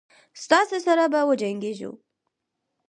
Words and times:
ستاسي 0.43 0.79
سره 0.87 1.03
به 1.11 1.19
وجنګیږو. 1.29 1.91